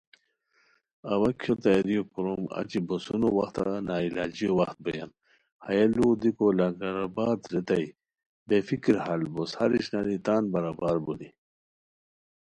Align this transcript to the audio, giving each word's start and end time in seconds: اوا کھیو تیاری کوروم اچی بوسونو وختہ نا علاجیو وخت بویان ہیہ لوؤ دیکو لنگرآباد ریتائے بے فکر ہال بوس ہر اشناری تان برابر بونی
اوا 1.11 1.29
کھیو 1.39 1.53
تیاری 1.63 1.97
کوروم 2.13 2.43
اچی 2.59 2.79
بوسونو 2.87 3.27
وختہ 3.37 3.63
نا 3.87 3.95
علاجیو 4.07 4.51
وخت 4.59 4.77
بویان 4.83 5.11
ہیہ 5.65 5.85
لوؤ 5.95 6.11
دیکو 6.21 6.47
لنگرآباد 6.57 7.39
ریتائے 7.51 7.87
بے 8.47 8.57
فکر 8.67 8.95
ہال 9.05 9.21
بوس 9.33 9.51
ہر 9.59 9.71
اشناری 9.77 10.17
تان 10.25 10.43
برابر 10.53 10.97
بونی 11.03 11.29